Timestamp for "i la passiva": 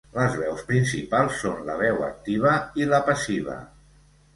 2.85-3.65